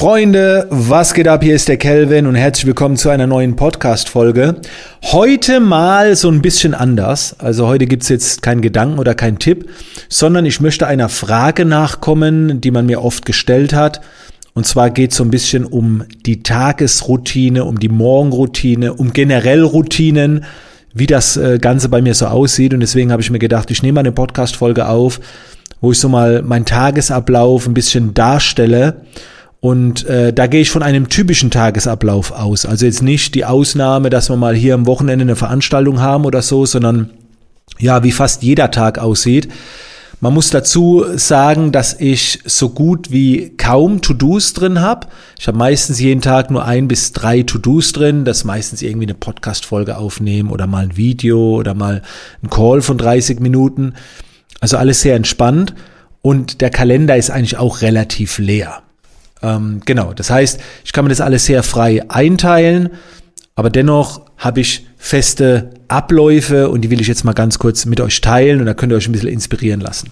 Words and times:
Freunde, 0.00 0.66
was 0.70 1.12
geht 1.12 1.28
ab? 1.28 1.44
Hier 1.44 1.54
ist 1.54 1.68
der 1.68 1.76
Kelvin 1.76 2.26
und 2.26 2.34
herzlich 2.34 2.64
willkommen 2.64 2.96
zu 2.96 3.10
einer 3.10 3.26
neuen 3.26 3.54
Podcast-Folge. 3.54 4.56
Heute 5.02 5.60
mal 5.60 6.16
so 6.16 6.30
ein 6.30 6.40
bisschen 6.40 6.72
anders. 6.72 7.36
Also 7.38 7.66
heute 7.66 7.84
gibt's 7.84 8.08
jetzt 8.08 8.40
keinen 8.40 8.62
Gedanken 8.62 8.98
oder 8.98 9.14
keinen 9.14 9.38
Tipp, 9.38 9.68
sondern 10.08 10.46
ich 10.46 10.58
möchte 10.58 10.86
einer 10.86 11.10
Frage 11.10 11.66
nachkommen, 11.66 12.62
die 12.62 12.70
man 12.70 12.86
mir 12.86 13.04
oft 13.04 13.26
gestellt 13.26 13.74
hat. 13.74 14.00
Und 14.54 14.66
zwar 14.66 14.88
geht 14.88 15.10
es 15.10 15.18
so 15.18 15.24
ein 15.24 15.30
bisschen 15.30 15.66
um 15.66 16.04
die 16.24 16.42
Tagesroutine, 16.42 17.66
um 17.66 17.78
die 17.78 17.90
Morgenroutine, 17.90 18.94
um 18.94 19.12
generell 19.12 19.62
Routinen, 19.62 20.46
wie 20.94 21.08
das 21.08 21.36
äh, 21.36 21.58
Ganze 21.58 21.90
bei 21.90 22.00
mir 22.00 22.14
so 22.14 22.24
aussieht. 22.24 22.72
Und 22.72 22.80
deswegen 22.80 23.12
habe 23.12 23.20
ich 23.20 23.30
mir 23.30 23.38
gedacht, 23.38 23.70
ich 23.70 23.82
nehme 23.82 24.00
eine 24.00 24.12
Podcast-Folge 24.12 24.88
auf, 24.88 25.20
wo 25.82 25.92
ich 25.92 25.98
so 25.98 26.08
mal 26.08 26.40
meinen 26.40 26.64
Tagesablauf 26.64 27.66
ein 27.66 27.74
bisschen 27.74 28.14
darstelle 28.14 29.02
und 29.60 30.06
äh, 30.06 30.32
da 30.32 30.46
gehe 30.46 30.62
ich 30.62 30.70
von 30.70 30.82
einem 30.82 31.08
typischen 31.08 31.50
Tagesablauf 31.50 32.32
aus. 32.32 32.64
Also 32.64 32.86
jetzt 32.86 33.02
nicht 33.02 33.34
die 33.34 33.44
Ausnahme, 33.44 34.08
dass 34.08 34.30
wir 34.30 34.36
mal 34.36 34.54
hier 34.54 34.74
am 34.74 34.86
Wochenende 34.86 35.22
eine 35.22 35.36
Veranstaltung 35.36 36.00
haben 36.00 36.24
oder 36.24 36.40
so, 36.40 36.64
sondern 36.64 37.10
ja, 37.78 38.02
wie 38.02 38.12
fast 38.12 38.42
jeder 38.42 38.70
Tag 38.70 38.98
aussieht. 38.98 39.48
Man 40.22 40.34
muss 40.34 40.50
dazu 40.50 41.04
sagen, 41.14 41.72
dass 41.72 41.98
ich 41.98 42.40
so 42.44 42.70
gut 42.70 43.10
wie 43.10 43.54
kaum 43.56 44.02
To-Dos 44.02 44.52
drin 44.52 44.80
habe. 44.80 45.06
Ich 45.38 45.46
habe 45.46 45.56
meistens 45.56 45.98
jeden 45.98 46.20
Tag 46.20 46.50
nur 46.50 46.64
ein 46.64 46.88
bis 46.88 47.12
drei 47.12 47.42
To-Dos 47.42 47.92
drin. 47.92 48.26
Das 48.26 48.44
meistens 48.44 48.82
irgendwie 48.82 49.06
eine 49.06 49.14
Podcast-Folge 49.14 49.96
aufnehmen 49.96 50.50
oder 50.50 50.66
mal 50.66 50.84
ein 50.84 50.96
Video 50.98 51.56
oder 51.56 51.72
mal 51.72 52.02
ein 52.42 52.50
Call 52.50 52.82
von 52.82 52.98
30 52.98 53.40
Minuten. 53.40 53.94
Also 54.60 54.76
alles 54.76 55.00
sehr 55.00 55.16
entspannt. 55.16 55.74
Und 56.20 56.60
der 56.60 56.68
Kalender 56.68 57.16
ist 57.16 57.30
eigentlich 57.30 57.56
auch 57.56 57.80
relativ 57.80 58.38
leer. 58.38 58.82
Ähm, 59.42 59.80
genau, 59.84 60.12
das 60.12 60.30
heißt, 60.30 60.60
ich 60.84 60.92
kann 60.92 61.04
mir 61.04 61.10
das 61.10 61.20
alles 61.20 61.46
sehr 61.46 61.62
frei 61.62 62.02
einteilen, 62.08 62.90
aber 63.54 63.70
dennoch 63.70 64.22
habe 64.36 64.60
ich 64.60 64.86
feste 64.96 65.70
Abläufe 65.88 66.68
und 66.68 66.82
die 66.82 66.90
will 66.90 67.00
ich 67.00 67.08
jetzt 67.08 67.24
mal 67.24 67.32
ganz 67.32 67.58
kurz 67.58 67.86
mit 67.86 68.00
euch 68.00 68.20
teilen 68.20 68.60
und 68.60 68.66
da 68.66 68.74
könnt 68.74 68.92
ihr 68.92 68.96
euch 68.96 69.08
ein 69.08 69.12
bisschen 69.12 69.28
inspirieren 69.28 69.80
lassen. 69.80 70.10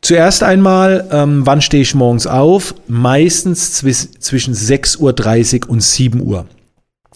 Zuerst 0.00 0.42
einmal, 0.42 1.08
ähm, 1.12 1.46
wann 1.46 1.60
stehe 1.60 1.82
ich 1.82 1.94
morgens 1.94 2.26
auf? 2.26 2.74
Meistens 2.88 3.74
zwischen 3.74 4.54
6.30 4.54 5.64
Uhr 5.64 5.70
und 5.70 5.80
7 5.80 6.20
Uhr. 6.20 6.46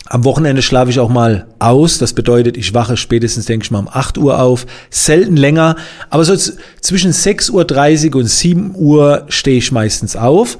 Am 0.08 0.24
Wochenende 0.24 0.62
schlafe 0.62 0.92
ich 0.92 1.00
auch 1.00 1.08
mal 1.08 1.48
aus. 1.58 1.98
Das 1.98 2.12
bedeutet, 2.12 2.56
ich 2.56 2.74
wache 2.74 2.96
spätestens, 2.96 3.46
denke 3.46 3.64
ich 3.64 3.72
mal, 3.72 3.80
um 3.80 3.88
8 3.88 4.18
Uhr 4.18 4.40
auf. 4.40 4.66
Selten 4.88 5.36
länger. 5.36 5.74
Aber 6.10 6.24
so 6.24 6.36
zwischen 6.80 7.10
6.30 7.10 8.14
Uhr 8.14 8.20
und 8.20 8.28
7 8.28 8.74
Uhr 8.76 9.24
stehe 9.28 9.58
ich 9.58 9.72
meistens 9.72 10.14
auf. 10.14 10.58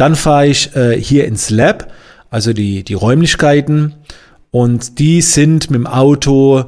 Dann 0.00 0.16
fahre 0.16 0.46
ich 0.46 0.74
äh, 0.74 0.98
hier 0.98 1.26
ins 1.26 1.50
Lab, 1.50 1.92
also 2.30 2.54
die, 2.54 2.84
die 2.84 2.94
Räumlichkeiten. 2.94 3.96
Und 4.50 4.98
die 4.98 5.20
sind 5.20 5.70
mit 5.70 5.78
dem 5.78 5.86
Auto 5.86 6.64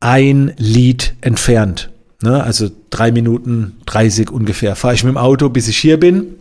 ein 0.00 0.52
Lied 0.58 1.14
entfernt. 1.22 1.88
Ne? 2.20 2.44
Also 2.44 2.70
drei 2.90 3.10
Minuten 3.10 3.78
30 3.86 4.30
ungefähr 4.30 4.76
fahre 4.76 4.92
ich 4.92 5.02
mit 5.02 5.14
dem 5.14 5.16
Auto, 5.16 5.48
bis 5.48 5.66
ich 5.66 5.78
hier 5.78 5.98
bin. 5.98 6.34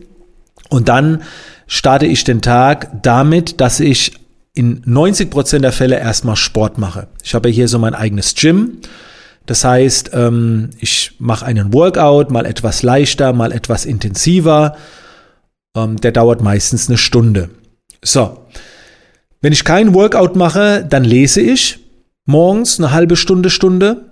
Und 0.68 0.90
dann 0.90 1.22
starte 1.66 2.08
ich 2.08 2.26
den 2.26 2.42
Tag 2.42 2.90
damit, 3.02 3.62
dass 3.62 3.80
ich 3.80 4.12
in 4.54 4.82
90 4.84 5.30
Prozent 5.30 5.64
der 5.64 5.72
Fälle 5.72 5.98
erstmal 5.98 6.36
Sport 6.36 6.78
mache. 6.78 7.08
Ich 7.24 7.36
habe 7.36 7.48
hier 7.48 7.70
so 7.70 7.80
mein 7.80 7.96
eigenes 7.96 8.36
Gym. 8.36 8.80
Das 9.46 9.64
heißt, 9.64 10.12
ähm, 10.12 10.72
ich 10.80 11.14
mache 11.20 11.46
einen 11.46 11.74
Workout, 11.74 12.32
mal 12.32 12.46
etwas 12.46 12.84
leichter, 12.84 13.32
mal 13.32 13.54
etwas 13.54 13.86
intensiver 13.86 14.76
ähm, 15.76 16.00
der 16.00 16.12
dauert 16.12 16.42
meistens 16.42 16.90
eine 16.90 16.98
Stunde. 16.98 17.50
So. 18.04 18.40
Wenn 19.42 19.54
ich 19.54 19.66
kein 19.66 19.94
Workout 19.94 20.36
mache, 20.36 20.86
dann 20.88 21.04
lese 21.04 21.42
ich 21.42 21.80
morgens 22.26 22.80
eine 22.80 22.92
halbe 22.92 23.16
Stunde, 23.16 23.50
Stunde. 23.50 24.06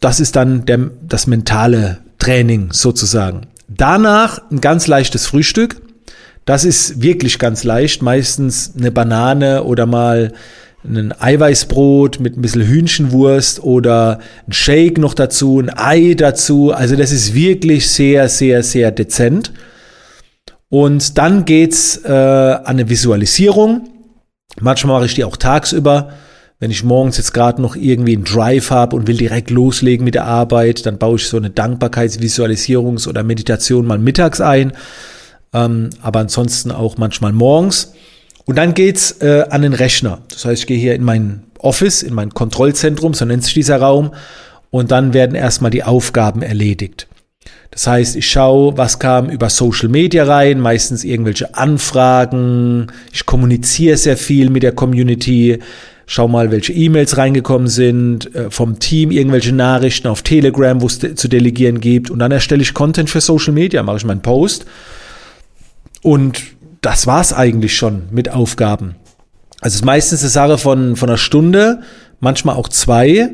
Das 0.00 0.20
ist 0.20 0.36
dann 0.36 0.66
der, 0.66 0.90
das 1.02 1.26
mentale 1.26 1.98
Training 2.18 2.70
sozusagen. 2.72 3.46
Danach 3.68 4.40
ein 4.50 4.60
ganz 4.60 4.86
leichtes 4.86 5.26
Frühstück. 5.26 5.80
Das 6.44 6.64
ist 6.64 7.02
wirklich 7.02 7.38
ganz 7.38 7.64
leicht. 7.64 8.02
Meistens 8.02 8.72
eine 8.76 8.90
Banane 8.90 9.64
oder 9.64 9.86
mal 9.86 10.32
ein 10.84 11.12
Eiweißbrot 11.18 12.20
mit 12.20 12.36
ein 12.36 12.42
bisschen 12.42 12.66
Hühnchenwurst 12.66 13.62
oder 13.62 14.20
ein 14.46 14.52
Shake 14.52 14.98
noch 14.98 15.14
dazu, 15.14 15.60
ein 15.60 15.70
Ei 15.70 16.14
dazu. 16.14 16.72
Also 16.72 16.96
das 16.96 17.12
ist 17.12 17.34
wirklich 17.34 17.90
sehr, 17.90 18.28
sehr, 18.28 18.62
sehr 18.62 18.90
dezent. 18.90 19.52
Und 20.70 21.16
dann 21.18 21.44
geht's 21.44 21.96
äh, 22.04 22.10
an 22.10 22.64
eine 22.64 22.88
Visualisierung. 22.88 23.88
Manchmal 24.60 24.96
mache 24.96 25.06
ich 25.06 25.14
die 25.14 25.24
auch 25.24 25.36
tagsüber. 25.36 26.10
Wenn 26.60 26.70
ich 26.70 26.82
morgens 26.82 27.16
jetzt 27.18 27.32
gerade 27.32 27.62
noch 27.62 27.76
irgendwie 27.76 28.16
einen 28.16 28.24
Drive 28.24 28.70
habe 28.70 28.96
und 28.96 29.06
will 29.06 29.16
direkt 29.16 29.50
loslegen 29.50 30.04
mit 30.04 30.14
der 30.14 30.24
Arbeit, 30.24 30.84
dann 30.86 30.98
baue 30.98 31.16
ich 31.16 31.28
so 31.28 31.36
eine 31.36 31.50
Dankbarkeitsvisualisierungs- 31.50 33.08
oder 33.08 33.22
Meditation 33.22 33.86
mal 33.86 33.98
mittags 33.98 34.40
ein. 34.40 34.72
Ähm, 35.54 35.90
aber 36.02 36.20
ansonsten 36.20 36.72
auch 36.72 36.96
manchmal 36.98 37.32
morgens. 37.32 37.92
Und 38.44 38.56
dann 38.56 38.74
geht's 38.74 39.12
äh, 39.20 39.44
an 39.50 39.62
den 39.62 39.72
Rechner. 39.72 40.20
Das 40.30 40.44
heißt, 40.44 40.62
ich 40.62 40.66
gehe 40.66 40.78
hier 40.78 40.94
in 40.94 41.04
mein 41.04 41.44
Office, 41.58 42.02
in 42.02 42.14
mein 42.14 42.30
Kontrollzentrum, 42.30 43.14
so 43.14 43.24
nennt 43.24 43.44
sich 43.44 43.54
dieser 43.54 43.80
Raum. 43.80 44.12
Und 44.70 44.90
dann 44.90 45.14
werden 45.14 45.34
erstmal 45.34 45.70
die 45.70 45.84
Aufgaben 45.84 46.42
erledigt. 46.42 47.07
Das 47.70 47.86
heißt, 47.86 48.16
ich 48.16 48.30
schaue, 48.30 48.76
was 48.76 48.98
kam 48.98 49.28
über 49.28 49.50
Social 49.50 49.88
Media 49.88 50.24
rein, 50.24 50.60
meistens 50.60 51.04
irgendwelche 51.04 51.54
Anfragen. 51.54 52.86
Ich 53.12 53.26
kommuniziere 53.26 53.96
sehr 53.96 54.16
viel 54.16 54.50
mit 54.50 54.62
der 54.62 54.72
Community. 54.72 55.58
Schau 56.06 56.26
mal, 56.26 56.50
welche 56.50 56.72
E-Mails 56.72 57.18
reingekommen 57.18 57.68
sind, 57.68 58.34
äh, 58.34 58.50
vom 58.50 58.78
Team 58.78 59.10
irgendwelche 59.10 59.54
Nachrichten 59.54 60.08
auf 60.08 60.22
Telegram, 60.22 60.80
wo 60.80 60.86
es 60.86 60.98
zu 60.98 61.28
delegieren 61.28 61.80
gibt. 61.80 62.10
Und 62.10 62.18
dann 62.20 62.32
erstelle 62.32 62.62
ich 62.62 62.72
Content 62.72 63.10
für 63.10 63.20
Social 63.20 63.52
Media, 63.52 63.82
mache 63.82 63.98
ich 63.98 64.04
meinen 64.04 64.22
Post. 64.22 64.64
Und 66.02 66.40
das 66.80 67.06
war's 67.06 67.34
eigentlich 67.34 67.76
schon 67.76 68.04
mit 68.10 68.30
Aufgaben. 68.30 68.94
Also 69.60 69.74
es 69.74 69.80
ist 69.80 69.84
meistens 69.84 70.22
eine 70.22 70.30
Sache 70.30 70.56
von, 70.56 70.96
von 70.96 71.10
einer 71.10 71.18
Stunde, 71.18 71.82
manchmal 72.20 72.56
auch 72.56 72.68
zwei. 72.68 73.30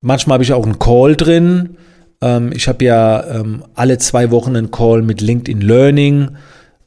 Manchmal 0.00 0.34
habe 0.34 0.44
ich 0.44 0.52
auch 0.52 0.64
einen 0.64 0.80
Call 0.80 1.14
drin 1.14 1.76
ähm, 2.24 2.52
ich 2.54 2.66
habe 2.68 2.84
ja 2.84 3.40
ähm, 3.40 3.62
alle 3.74 3.98
zwei 3.98 4.30
Wochen 4.30 4.56
einen 4.56 4.70
Call 4.70 5.02
mit 5.02 5.20
LinkedIn 5.20 5.60
Learning. 5.60 6.30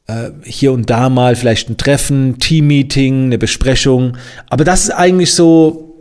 Äh, 0.07 0.31
hier 0.43 0.71
und 0.71 0.89
da 0.89 1.09
mal 1.09 1.35
vielleicht 1.35 1.69
ein 1.69 1.77
Treffen, 1.77 2.39
Team-Meeting, 2.39 3.25
eine 3.25 3.37
Besprechung. 3.37 4.17
Aber 4.49 4.63
das 4.63 4.85
ist 4.85 4.91
eigentlich 4.91 5.33
so, 5.33 5.95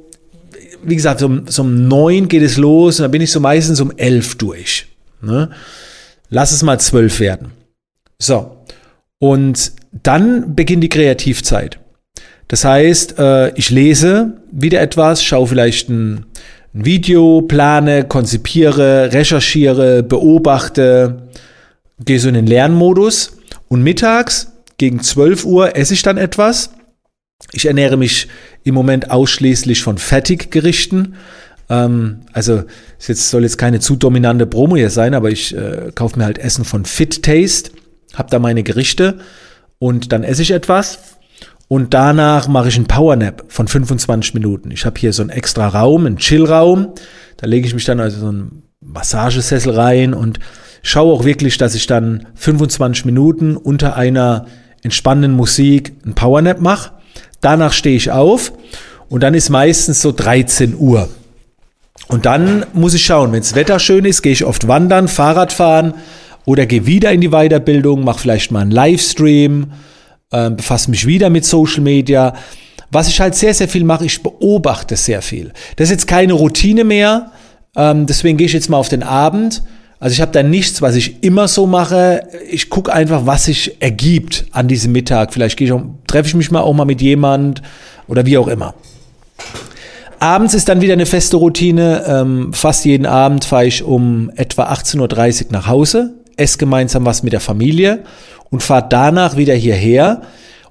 wie 0.82 0.96
gesagt, 0.96 1.20
so, 1.20 1.40
so 1.46 1.62
um 1.62 1.86
neun 1.86 2.28
geht 2.28 2.42
es 2.42 2.56
los 2.56 2.98
und 2.98 3.02
da 3.02 3.08
bin 3.08 3.20
ich 3.20 3.30
so 3.30 3.40
meistens 3.40 3.80
um 3.80 3.92
elf 3.96 4.36
durch. 4.36 4.86
Ne? 5.20 5.50
Lass 6.30 6.52
es 6.52 6.62
mal 6.62 6.80
zwölf 6.80 7.20
werden. 7.20 7.52
So. 8.18 8.64
Und 9.18 9.72
dann 10.02 10.54
beginnt 10.54 10.82
die 10.82 10.88
Kreativzeit. 10.88 11.78
Das 12.48 12.64
heißt, 12.64 13.18
äh, 13.18 13.50
ich 13.54 13.70
lese 13.70 14.40
wieder 14.50 14.80
etwas, 14.80 15.22
schaue 15.22 15.48
vielleicht 15.48 15.88
ein 15.88 16.25
ein 16.76 16.84
Video 16.84 17.40
plane, 17.40 18.04
konzipiere, 18.04 19.12
recherchiere, 19.12 20.02
beobachte, 20.02 21.28
gehe 22.04 22.20
so 22.20 22.28
in 22.28 22.34
den 22.34 22.46
Lernmodus 22.46 23.38
und 23.68 23.82
mittags 23.82 24.52
gegen 24.76 25.00
12 25.00 25.46
Uhr 25.46 25.74
esse 25.74 25.94
ich 25.94 26.02
dann 26.02 26.18
etwas. 26.18 26.70
Ich 27.52 27.64
ernähre 27.64 27.96
mich 27.96 28.28
im 28.62 28.74
Moment 28.74 29.10
ausschließlich 29.10 29.82
von 29.82 29.96
Fertiggerichten. 29.96 31.14
Ähm, 31.70 32.20
also 32.34 32.64
es 32.98 33.08
jetzt, 33.08 33.30
soll 33.30 33.44
jetzt 33.44 33.56
keine 33.56 33.80
zu 33.80 33.96
dominante 33.96 34.46
Promo 34.46 34.76
hier 34.76 34.90
sein, 34.90 35.14
aber 35.14 35.30
ich 35.30 35.56
äh, 35.56 35.92
kaufe 35.94 36.18
mir 36.18 36.26
halt 36.26 36.38
Essen 36.38 36.66
von 36.66 36.84
Fit 36.84 37.22
Taste, 37.22 37.70
habe 38.12 38.28
da 38.30 38.38
meine 38.38 38.62
Gerichte 38.62 39.18
und 39.78 40.12
dann 40.12 40.24
esse 40.24 40.42
ich 40.42 40.50
etwas 40.50 41.15
und 41.68 41.94
danach 41.94 42.46
mache 42.46 42.68
ich 42.68 42.76
einen 42.76 42.86
Powernap 42.86 43.44
von 43.48 43.66
25 43.66 44.34
Minuten. 44.34 44.70
Ich 44.70 44.86
habe 44.86 44.98
hier 44.98 45.12
so 45.12 45.22
einen 45.22 45.30
extra 45.30 45.66
Raum, 45.66 46.06
einen 46.06 46.18
Chillraum. 46.18 46.88
Da 47.38 47.46
lege 47.46 47.66
ich 47.66 47.74
mich 47.74 47.84
dann 47.84 47.98
also 47.98 48.20
so 48.20 48.28
einen 48.28 48.62
Massagesessel 48.80 49.72
rein 49.72 50.14
und 50.14 50.38
schaue 50.82 51.12
auch 51.12 51.24
wirklich, 51.24 51.58
dass 51.58 51.74
ich 51.74 51.86
dann 51.88 52.26
25 52.36 53.04
Minuten 53.04 53.56
unter 53.56 53.96
einer 53.96 54.46
entspannenden 54.82 55.32
Musik 55.32 55.92
einen 56.04 56.14
Powernap 56.14 56.60
mache. 56.60 56.92
Danach 57.40 57.72
stehe 57.72 57.96
ich 57.96 58.12
auf 58.12 58.52
und 59.08 59.24
dann 59.24 59.34
ist 59.34 59.50
meistens 59.50 60.00
so 60.00 60.12
13 60.12 60.76
Uhr. 60.76 61.08
Und 62.08 62.26
dann 62.26 62.64
muss 62.72 62.94
ich 62.94 63.04
schauen, 63.04 63.32
wenn 63.32 63.40
das 63.40 63.56
Wetter 63.56 63.80
schön 63.80 64.04
ist, 64.04 64.22
gehe 64.22 64.32
ich 64.32 64.44
oft 64.44 64.68
wandern, 64.68 65.08
Fahrrad 65.08 65.52
fahren 65.52 65.94
oder 66.44 66.66
gehe 66.66 66.86
wieder 66.86 67.10
in 67.10 67.20
die 67.20 67.30
Weiterbildung, 67.30 68.04
mache 68.04 68.20
vielleicht 68.20 68.52
mal 68.52 68.60
einen 68.60 68.70
Livestream 68.70 69.72
äh, 70.30 70.50
befasse 70.50 70.90
mich 70.90 71.06
wieder 71.06 71.30
mit 71.30 71.44
Social 71.44 71.80
Media. 71.80 72.34
Was 72.90 73.08
ich 73.08 73.20
halt 73.20 73.34
sehr, 73.34 73.54
sehr 73.54 73.68
viel 73.68 73.84
mache, 73.84 74.04
ich 74.04 74.22
beobachte 74.22 74.96
sehr 74.96 75.22
viel. 75.22 75.52
Das 75.76 75.88
ist 75.88 75.92
jetzt 75.92 76.06
keine 76.06 76.34
Routine 76.34 76.84
mehr, 76.84 77.32
ähm, 77.76 78.06
deswegen 78.06 78.38
gehe 78.38 78.46
ich 78.46 78.52
jetzt 78.52 78.70
mal 78.70 78.78
auf 78.78 78.88
den 78.88 79.02
Abend. 79.02 79.62
Also 79.98 80.12
ich 80.12 80.20
habe 80.20 80.32
da 80.32 80.42
nichts, 80.42 80.82
was 80.82 80.94
ich 80.94 81.22
immer 81.22 81.48
so 81.48 81.66
mache. 81.66 82.28
Ich 82.50 82.68
gucke 82.68 82.92
einfach, 82.92 83.24
was 83.24 83.46
sich 83.46 83.80
ergibt 83.80 84.44
an 84.52 84.68
diesem 84.68 84.92
Mittag. 84.92 85.32
Vielleicht 85.32 85.60
ich 85.60 85.72
auch, 85.72 85.82
treffe 86.06 86.28
ich 86.28 86.34
mich 86.34 86.50
mal 86.50 86.60
auch 86.60 86.74
mal 86.74 86.84
mit 86.84 87.00
jemand 87.00 87.62
oder 88.06 88.26
wie 88.26 88.36
auch 88.36 88.48
immer. 88.48 88.74
Abends 90.18 90.54
ist 90.54 90.68
dann 90.68 90.80
wieder 90.80 90.94
eine 90.94 91.06
feste 91.06 91.36
Routine. 91.36 92.04
Ähm, 92.06 92.52
fast 92.52 92.84
jeden 92.84 93.06
Abend 93.06 93.44
fahre 93.44 93.66
ich 93.66 93.82
um 93.82 94.30
etwa 94.36 94.70
18.30 94.70 95.46
Uhr 95.46 95.52
nach 95.52 95.66
Hause, 95.66 96.14
esse 96.36 96.58
gemeinsam 96.58 97.04
was 97.04 97.22
mit 97.22 97.32
der 97.32 97.40
Familie 97.40 98.04
und 98.50 98.62
fahre 98.62 98.86
danach 98.88 99.36
wieder 99.36 99.54
hierher. 99.54 100.22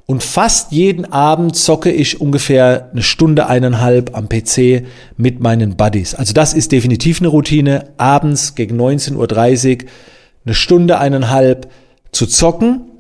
Und 0.08 0.24
fast 0.24 0.72
jeden 0.72 1.12
Abend 1.12 1.56
zocke 1.56 1.92
ich 1.92 2.22
ungefähr 2.22 2.90
eine 2.92 3.02
Stunde, 3.02 3.48
eineinhalb 3.48 4.16
am 4.16 4.30
PC 4.30 4.86
mit 5.18 5.40
meinen 5.40 5.78
Buddies. 5.78 6.14
Also 6.14 6.34
das 6.34 6.54
ist 6.54 6.72
definitiv 6.72 7.22
eine 7.22 7.30
Routine. 7.30 7.86
Abends 7.98 8.54
gegen 8.54 8.80
19.30 8.80 9.16
Uhr 9.84 9.90
eine 10.46 10.54
Stunde, 10.54 11.00
eineinhalb 11.00 11.72
zu 12.12 12.28
zocken 12.28 12.92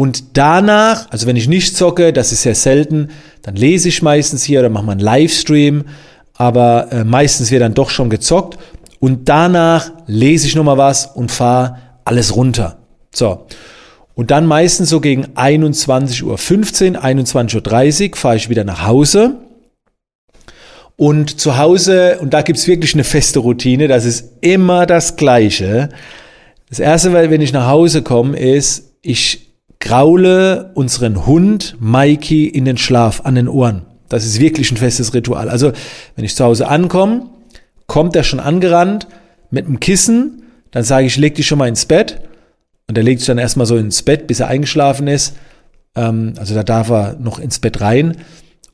und 0.00 0.38
danach, 0.38 1.10
also 1.10 1.26
wenn 1.26 1.36
ich 1.36 1.46
nicht 1.46 1.76
zocke, 1.76 2.14
das 2.14 2.32
ist 2.32 2.40
sehr 2.40 2.54
selten, 2.54 3.08
dann 3.42 3.54
lese 3.54 3.90
ich 3.90 4.00
meistens 4.00 4.42
hier 4.42 4.60
oder 4.60 4.70
mache 4.70 4.82
mal 4.82 4.92
einen 4.92 5.02
Livestream, 5.02 5.84
aber 6.32 6.90
äh, 6.90 7.04
meistens 7.04 7.50
wird 7.50 7.60
dann 7.60 7.74
doch 7.74 7.90
schon 7.90 8.08
gezockt. 8.08 8.58
Und 8.98 9.28
danach 9.28 9.92
lese 10.06 10.46
ich 10.46 10.54
nochmal 10.56 10.78
was 10.78 11.04
und 11.04 11.30
fahre 11.30 11.76
alles 12.04 12.36
runter. 12.36 12.78
So. 13.12 13.46
Und 14.14 14.30
dann 14.30 14.46
meistens 14.46 14.90
so 14.90 15.00
gegen 15.00 15.26
21.15 15.36 16.22
Uhr, 16.24 17.04
21.30 17.04 18.10
Uhr 18.10 18.16
fahre 18.16 18.36
ich 18.36 18.48
wieder 18.48 18.64
nach 18.64 18.86
Hause. 18.86 19.36
Und 20.96 21.40
zu 21.40 21.56
Hause, 21.56 22.18
und 22.20 22.34
da 22.34 22.42
gibt's 22.42 22.66
wirklich 22.66 22.92
eine 22.92 23.04
feste 23.04 23.38
Routine, 23.38 23.88
das 23.88 24.04
ist 24.04 24.32
immer 24.42 24.84
das 24.84 25.16
Gleiche. 25.16 25.88
Das 26.68 26.78
Erste, 26.78 27.14
wenn 27.14 27.40
ich 27.40 27.54
nach 27.54 27.68
Hause 27.68 28.02
komme, 28.02 28.38
ist, 28.38 28.92
ich 29.00 29.50
graule 29.78 30.72
unseren 30.74 31.24
Hund 31.26 31.76
Mikey 31.80 32.46
in 32.46 32.66
den 32.66 32.76
Schlaf 32.76 33.22
an 33.24 33.34
den 33.34 33.48
Ohren. 33.48 33.86
Das 34.10 34.26
ist 34.26 34.40
wirklich 34.40 34.70
ein 34.70 34.76
festes 34.76 35.14
Ritual. 35.14 35.48
Also, 35.48 35.72
wenn 36.16 36.24
ich 36.24 36.36
zu 36.36 36.44
Hause 36.44 36.68
ankomme, 36.68 37.30
kommt 37.86 38.14
er 38.14 38.22
schon 38.22 38.40
angerannt 38.40 39.06
mit 39.50 39.66
einem 39.66 39.80
Kissen, 39.80 40.42
dann 40.70 40.84
sage 40.84 41.06
ich, 41.06 41.16
leg 41.16 41.34
dich 41.34 41.46
schon 41.46 41.58
mal 41.58 41.68
ins 41.68 41.86
Bett. 41.86 42.20
Und 42.88 42.98
er 42.98 43.04
legt 43.04 43.20
sich 43.20 43.26
dann 43.26 43.38
erstmal 43.38 43.66
so 43.66 43.76
ins 43.76 44.02
Bett, 44.02 44.26
bis 44.26 44.40
er 44.40 44.48
eingeschlafen 44.48 45.06
ist. 45.06 45.36
Ähm, 45.94 46.34
also 46.38 46.54
da 46.54 46.62
darf 46.62 46.90
er 46.90 47.16
noch 47.20 47.38
ins 47.38 47.58
Bett 47.58 47.80
rein. 47.80 48.16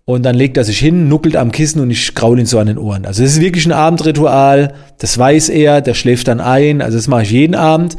Und 0.05 0.23
dann 0.23 0.37
legt 0.37 0.57
er 0.57 0.65
sich 0.65 0.79
hin, 0.79 1.09
nuckelt 1.09 1.37
am 1.37 1.51
Kissen 1.51 1.81
und 1.81 1.91
ich 1.91 2.15
graule 2.15 2.41
ihn 2.41 2.47
so 2.47 2.61
an 2.61 2.69
den 2.69 2.79
Ohren. 2.79 3.07
Also 3.07 3.25
es 3.25 3.33
ist 3.33 3.41
wirklich 3.41 3.67
ein 3.67 3.73
Abendritual. 3.73 4.75
Das 4.99 5.19
weiß 5.19 5.49
er, 5.49 5.81
der 5.81 5.95
schläft 5.95 6.29
dann 6.29 6.41
ein. 6.41 6.81
Also 6.81 6.97
das 6.97 7.09
mache 7.09 7.23
ich 7.23 7.33
jeden 7.33 7.57
Abend. 7.57 7.97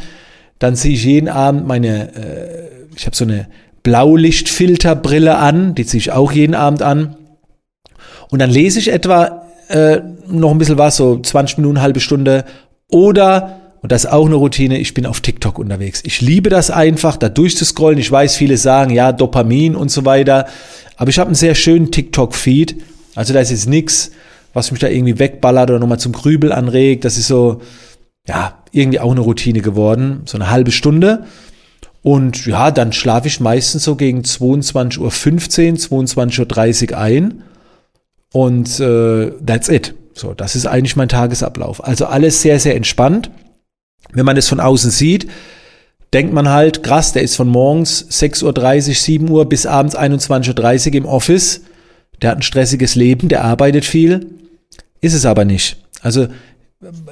Dann 0.58 0.76
ziehe 0.76 0.96
ich 0.96 1.04
jeden 1.04 1.28
Abend 1.28 1.68
meine 1.68 2.16
äh, 2.16 2.68
ich 2.98 3.06
habe 3.06 3.16
so 3.16 3.24
eine 3.24 3.48
Blaulichtfilterbrille 3.84 5.38
an, 5.38 5.76
die 5.76 5.86
ziehe 5.86 6.00
ich 6.00 6.12
auch 6.12 6.32
jeden 6.32 6.56
Abend 6.56 6.82
an. 6.82 7.16
Und 8.30 8.40
dann 8.40 8.50
lese 8.50 8.80
ich 8.80 8.92
etwa 8.92 9.46
äh, 9.70 10.02
noch 10.28 10.52
ein 10.52 10.58
bisschen 10.58 10.78
was, 10.78 10.98
so 10.98 11.20
20 11.20 11.60
Minuten, 11.60 11.82
halbe 11.82 12.00
Stunde. 12.00 12.44
Oder, 12.90 13.67
und 13.82 13.92
das 13.92 14.06
ist 14.06 14.12
auch 14.12 14.26
eine 14.26 14.36
Routine, 14.36 14.80
ich 14.80 14.94
bin 14.94 15.06
auf 15.06 15.22
TikTok 15.22 15.60
unterwegs. 15.60 16.02
Ich 16.04 16.22
liebe 16.22 16.50
das 16.50 16.72
einfach, 16.72 17.18
da 17.18 17.30
durchzuscrollen. 17.30 18.00
Ich 18.00 18.12
weiß, 18.12 18.36
viele 18.36 18.58
sagen, 18.58 18.92
ja, 18.92 19.12
Dopamin 19.12 19.76
und 19.76 19.92
so 19.92 20.04
weiter. 20.04 20.48
Aber 20.96 21.10
ich 21.10 21.20
habe 21.20 21.28
einen 21.28 21.36
sehr 21.36 21.56
schönen 21.56 21.92
TikTok-Feed. 21.92 22.82
Also 23.16 23.34
da 23.34 23.40
ist 23.40 23.52
jetzt 23.52 23.68
nichts, 23.68 24.12
was 24.54 24.72
mich 24.72 24.80
da 24.80 24.88
irgendwie 24.88 25.20
wegballert 25.20 25.70
oder 25.70 25.80
nochmal 25.80 26.00
zum 26.00 26.12
Grübel 26.12 26.52
anregt. 26.52 27.06
Das 27.06 27.18
ist 27.18 27.28
so, 27.28 27.62
ja, 28.28 28.58
irgendwie 28.72 29.00
auch 29.00 29.12
eine 29.12 29.22
Routine 29.22 29.62
geworden. 29.62 30.22
So 30.26 30.38
eine 30.38 30.50
halbe 30.50 30.72
Stunde. 30.72 31.26
Und 32.02 32.46
ja, 32.48 32.72
dann 32.72 32.94
schlafe 32.94 33.28
ich 33.28 33.40
meistens 33.40 33.84
so 33.84 33.96
gegen 33.96 34.22
22.15 34.22 35.00
Uhr, 35.00 35.10
22.30 35.12 36.92
Uhr 36.92 36.98
ein. 36.98 37.44
Und 38.34 38.80
äh, 38.80 39.32
that's 39.46 39.70
it. 39.70 39.94
So, 40.14 40.34
das 40.34 40.56
ist 40.56 40.66
eigentlich 40.66 40.96
mein 40.96 41.10
Tagesablauf. 41.10 41.84
Also 41.84 42.08
alles 42.08 42.42
sehr, 42.42 42.60
sehr 42.60 42.76
entspannt. 42.76 43.30
Wenn 44.14 44.26
man 44.26 44.38
es 44.38 44.48
von 44.48 44.60
außen 44.60 44.92
sieht, 44.92 45.28
denkt 46.14 46.34
man 46.34 46.50
halt, 46.50 46.84
krass, 46.84 47.14
der 47.14 47.24
ist 47.24 47.36
von 47.36 47.48
morgens 47.48 48.08
6.30 48.10 48.88
Uhr, 48.88 48.96
7 48.96 49.30
Uhr 49.30 49.46
bis 49.50 49.66
abends 49.66 49.98
21.30 49.98 50.88
Uhr 50.88 50.96
im 50.96 51.06
Office. 51.06 51.62
Der 52.22 52.32
hat 52.32 52.40
ein 52.40 52.44
stressiges 52.44 52.96
Leben, 52.96 53.30
der 53.30 53.44
arbeitet 53.44 53.86
viel. 53.86 54.28
Ist 55.02 55.14
es 55.14 55.26
aber 55.26 55.46
nicht. 55.46 55.78
Also 56.02 56.28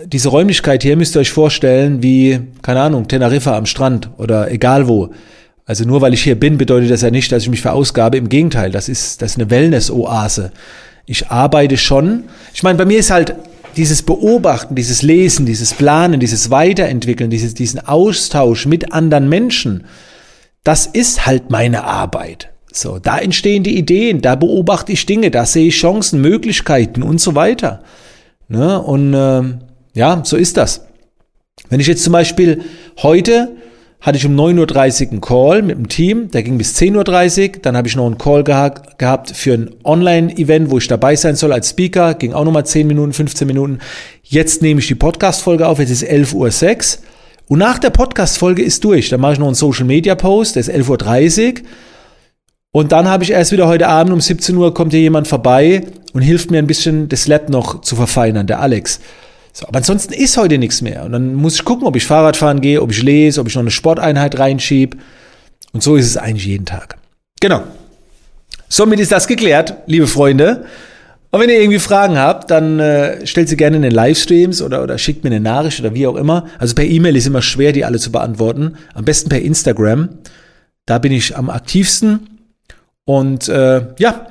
diese 0.05 0.29
Räumlichkeit 0.29 0.83
hier 0.83 0.95
müsst 0.95 1.15
ihr 1.15 1.21
euch 1.21 1.31
vorstellen 1.31 2.03
wie, 2.03 2.39
keine 2.61 2.81
Ahnung, 2.81 3.07
Teneriffa 3.07 3.57
am 3.57 3.65
Strand 3.65 4.09
oder 4.17 4.51
egal 4.51 4.87
wo. 4.87 5.09
Also 5.65 5.83
nur 5.83 6.01
weil 6.01 6.13
ich 6.13 6.23
hier 6.23 6.39
bin, 6.39 6.57
bedeutet 6.57 6.91
das 6.91 7.01
ja 7.01 7.09
nicht, 7.09 7.31
dass 7.31 7.43
ich 7.43 7.49
mich 7.49 7.61
verausgabe. 7.61 8.17
Im 8.17 8.29
Gegenteil, 8.29 8.71
das 8.71 8.87
ist, 8.87 9.21
das 9.21 9.31
ist 9.31 9.37
eine 9.39 9.49
Wellness-Oase. 9.49 10.51
Ich 11.07 11.29
arbeite 11.29 11.77
schon. 11.77 12.25
Ich 12.53 12.61
meine, 12.61 12.77
bei 12.77 12.85
mir 12.85 12.99
ist 12.99 13.09
halt 13.09 13.35
dieses 13.77 14.03
Beobachten, 14.03 14.75
dieses 14.75 15.01
Lesen, 15.01 15.45
dieses 15.45 15.73
Planen, 15.73 16.19
dieses 16.19 16.49
Weiterentwickeln, 16.49 17.29
dieses, 17.29 17.53
diesen 17.53 17.85
Austausch 17.85 18.65
mit 18.65 18.93
anderen 18.93 19.29
Menschen, 19.29 19.85
das 20.63 20.85
ist 20.85 21.25
halt 21.25 21.49
meine 21.49 21.83
Arbeit. 21.83 22.49
So, 22.71 22.99
da 22.99 23.17
entstehen 23.19 23.63
die 23.63 23.77
Ideen, 23.77 24.21
da 24.21 24.35
beobachte 24.35 24.91
ich 24.91 25.05
Dinge, 25.05 25.31
da 25.31 25.45
sehe 25.45 25.67
ich 25.67 25.77
Chancen, 25.77 26.19
Möglichkeiten 26.21 27.03
und 27.03 27.21
so 27.21 27.35
weiter. 27.35 27.83
Ne? 28.47 28.81
Und 28.81 29.13
äh, 29.13 29.43
ja, 29.93 30.21
so 30.25 30.35
ist 30.35 30.57
das. 30.57 30.85
Wenn 31.69 31.79
ich 31.79 31.87
jetzt 31.87 32.03
zum 32.03 32.13
Beispiel 32.13 32.63
heute 33.01 33.55
hatte 34.01 34.17
ich 34.17 34.25
um 34.25 34.35
9.30 34.35 35.05
Uhr 35.05 35.11
einen 35.11 35.21
Call 35.21 35.61
mit 35.61 35.77
dem 35.77 35.89
Team, 35.89 36.29
der 36.31 36.43
ging 36.43 36.57
bis 36.57 36.77
10.30 36.77 37.41
Uhr, 37.55 37.61
dann 37.61 37.75
habe 37.75 37.87
ich 37.87 37.95
noch 37.95 38.05
einen 38.05 38.17
Call 38.17 38.43
geha 38.43 38.69
gehabt 38.97 39.31
für 39.31 39.53
ein 39.53 39.71
Online-Event, 39.83 40.69
wo 40.69 40.77
ich 40.77 40.87
dabei 40.87 41.15
sein 41.15 41.35
soll 41.35 41.51
als 41.51 41.69
Speaker, 41.69 42.13
ging 42.13 42.33
auch 42.33 42.45
nochmal 42.45 42.65
10 42.65 42.85
Minuten, 42.85 43.13
15 43.13 43.47
Minuten. 43.47 43.79
Jetzt 44.23 44.61
nehme 44.61 44.79
ich 44.79 44.87
die 44.87 44.95
Podcast-Folge 44.95 45.67
auf, 45.67 45.79
jetzt 45.79 45.89
ist 45.89 46.03
11.06 46.03 46.97
Uhr 46.97 47.03
und 47.47 47.59
nach 47.59 47.79
der 47.79 47.89
Podcast-Folge 47.89 48.61
ist 48.61 48.83
durch. 48.83 49.09
Dann 49.09 49.21
mache 49.21 49.33
ich 49.33 49.39
noch 49.39 49.47
einen 49.47 49.55
Social-Media-Post, 49.55 50.55
der 50.55 50.61
ist 50.61 50.69
11.30 50.69 51.61
Uhr 51.61 51.61
und 52.75 52.91
dann 52.91 53.07
habe 53.07 53.23
ich 53.23 53.31
erst 53.31 53.53
wieder 53.53 53.67
heute 53.67 53.87
Abend 53.87 54.11
um 54.11 54.19
17 54.19 54.53
Uhr 54.57 54.73
kommt 54.73 54.91
hier 54.91 54.99
jemand 54.99 55.29
vorbei 55.29 55.83
und 56.11 56.21
hilft 56.21 56.51
mir 56.51 56.57
ein 56.57 56.67
bisschen 56.67 57.07
das 57.07 57.25
Lab 57.25 57.47
noch 57.47 57.79
zu 57.79 57.95
verfeinern, 57.95 58.47
der 58.47 58.59
Alex. 58.59 58.99
So, 59.57 59.65
aber 59.69 59.77
ansonsten 59.77 60.11
ist 60.11 60.35
heute 60.35 60.57
nichts 60.57 60.81
mehr. 60.81 61.05
Und 61.05 61.13
dann 61.13 61.33
muss 61.33 61.55
ich 61.55 61.63
gucken, 61.63 61.87
ob 61.87 61.95
ich 61.95 62.05
Fahrrad 62.05 62.35
fahren 62.35 62.59
gehe, 62.59 62.81
ob 62.81 62.91
ich 62.91 63.01
lese, 63.01 63.39
ob 63.39 63.47
ich 63.47 63.55
noch 63.55 63.61
eine 63.61 63.71
Sporteinheit 63.71 64.37
reinschiebe. 64.37 64.97
Und 65.71 65.81
so 65.81 65.95
ist 65.95 66.07
es 66.07 66.17
eigentlich 66.17 66.45
jeden 66.45 66.65
Tag. 66.65 66.97
Genau. 67.39 67.63
Somit 68.67 68.99
ist 68.99 69.13
das 69.13 69.27
geklärt, 69.27 69.75
liebe 69.85 70.07
Freunde. 70.07 70.65
Und 71.31 71.39
wenn 71.39 71.49
ihr 71.49 71.61
irgendwie 71.61 71.79
Fragen 71.79 72.17
habt, 72.17 72.51
dann 72.51 72.81
äh, 72.81 73.25
stellt 73.25 73.47
sie 73.47 73.55
gerne 73.55 73.77
in 73.77 73.83
den 73.83 73.93
Livestreams 73.93 74.61
oder, 74.61 74.83
oder 74.83 74.97
schickt 74.97 75.23
mir 75.23 75.29
eine 75.29 75.39
Nachricht 75.39 75.79
oder 75.79 75.93
wie 75.93 76.05
auch 76.05 76.17
immer. 76.17 76.47
Also 76.59 76.75
per 76.75 76.83
E-Mail 76.83 77.15
ist 77.15 77.25
immer 77.25 77.41
schwer, 77.41 77.71
die 77.71 77.85
alle 77.85 77.97
zu 77.97 78.11
beantworten. 78.11 78.75
Am 78.93 79.05
besten 79.05 79.29
per 79.29 79.39
Instagram. 79.39 80.09
Da 80.85 80.99
bin 80.99 81.13
ich 81.13 81.37
am 81.37 81.49
aktivsten. 81.49 82.41
Und 83.05 83.47
äh, 83.47 83.85
ja, 83.99 84.27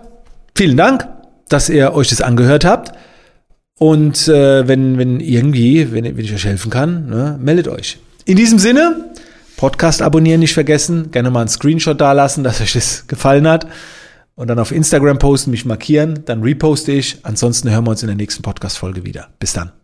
vielen 0.54 0.76
Dank, 0.76 1.08
dass 1.48 1.70
ihr 1.70 1.94
euch 1.94 2.10
das 2.10 2.20
angehört 2.20 2.66
habt. 2.66 2.92
Und 3.78 4.28
äh, 4.28 4.66
wenn, 4.68 4.98
wenn 4.98 5.20
irgendwie, 5.20 5.92
wenn, 5.92 6.04
wenn 6.04 6.24
ich 6.24 6.32
euch 6.32 6.44
helfen 6.44 6.70
kann, 6.70 7.08
ne, 7.08 7.38
meldet 7.40 7.68
euch. 7.68 7.98
In 8.24 8.36
diesem 8.36 8.58
Sinne, 8.58 9.12
Podcast 9.56 10.02
abonnieren 10.02 10.40
nicht 10.40 10.54
vergessen, 10.54 11.10
gerne 11.10 11.30
mal 11.30 11.40
einen 11.40 11.48
Screenshot 11.48 12.00
dalassen, 12.00 12.44
dass 12.44 12.60
euch 12.60 12.72
das 12.72 13.06
gefallen 13.06 13.48
hat. 13.48 13.66
Und 14.36 14.48
dann 14.48 14.58
auf 14.58 14.72
Instagram 14.72 15.18
posten, 15.18 15.52
mich 15.52 15.64
markieren, 15.64 16.20
dann 16.24 16.42
reposte 16.42 16.92
ich. 16.92 17.18
Ansonsten 17.22 17.70
hören 17.70 17.84
wir 17.86 17.90
uns 17.90 18.02
in 18.02 18.08
der 18.08 18.16
nächsten 18.16 18.42
Podcast-Folge 18.42 19.04
wieder. 19.04 19.28
Bis 19.38 19.52
dann. 19.52 19.83